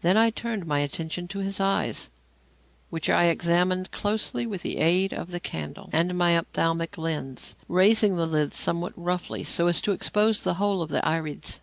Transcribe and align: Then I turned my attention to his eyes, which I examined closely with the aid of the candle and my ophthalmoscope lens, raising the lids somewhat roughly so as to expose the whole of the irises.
Then 0.00 0.16
I 0.16 0.30
turned 0.30 0.64
my 0.64 0.78
attention 0.80 1.28
to 1.28 1.40
his 1.40 1.60
eyes, 1.60 2.08
which 2.88 3.10
I 3.10 3.24
examined 3.24 3.90
closely 3.92 4.46
with 4.46 4.62
the 4.62 4.78
aid 4.78 5.12
of 5.12 5.32
the 5.32 5.38
candle 5.38 5.90
and 5.92 6.16
my 6.16 6.34
ophthalmoscope 6.34 6.96
lens, 6.96 7.56
raising 7.68 8.16
the 8.16 8.24
lids 8.24 8.56
somewhat 8.56 8.94
roughly 8.96 9.44
so 9.44 9.66
as 9.66 9.82
to 9.82 9.92
expose 9.92 10.40
the 10.40 10.54
whole 10.54 10.80
of 10.80 10.88
the 10.88 11.06
irises. 11.06 11.58